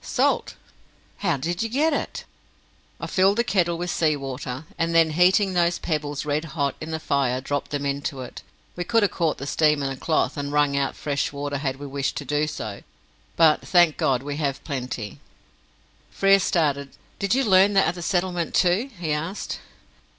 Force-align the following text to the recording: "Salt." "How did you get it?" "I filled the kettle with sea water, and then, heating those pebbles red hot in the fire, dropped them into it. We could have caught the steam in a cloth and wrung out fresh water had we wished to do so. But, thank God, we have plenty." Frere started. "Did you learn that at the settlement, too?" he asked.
"Salt." 0.03 0.55
"How 1.17 1.37
did 1.37 1.61
you 1.61 1.69
get 1.69 1.93
it?" 1.93 2.23
"I 2.99 3.05
filled 3.05 3.37
the 3.37 3.43
kettle 3.43 3.77
with 3.77 3.91
sea 3.91 4.15
water, 4.15 4.65
and 4.75 4.95
then, 4.95 5.11
heating 5.11 5.53
those 5.53 5.77
pebbles 5.77 6.25
red 6.25 6.43
hot 6.57 6.73
in 6.81 6.89
the 6.89 6.99
fire, 6.99 7.39
dropped 7.39 7.69
them 7.69 7.85
into 7.85 8.21
it. 8.21 8.41
We 8.75 8.83
could 8.83 9.03
have 9.03 9.11
caught 9.11 9.37
the 9.37 9.45
steam 9.45 9.83
in 9.83 9.91
a 9.91 9.95
cloth 9.95 10.37
and 10.37 10.51
wrung 10.51 10.75
out 10.75 10.95
fresh 10.95 11.31
water 11.31 11.59
had 11.59 11.75
we 11.75 11.85
wished 11.85 12.15
to 12.17 12.25
do 12.25 12.47
so. 12.47 12.81
But, 13.35 13.61
thank 13.61 13.95
God, 13.97 14.23
we 14.23 14.37
have 14.37 14.63
plenty." 14.63 15.19
Frere 16.09 16.39
started. 16.39 16.93
"Did 17.19 17.35
you 17.35 17.43
learn 17.45 17.73
that 17.73 17.85
at 17.87 17.93
the 17.93 18.01
settlement, 18.01 18.55
too?" 18.55 18.89
he 18.97 19.11
asked. 19.11 19.59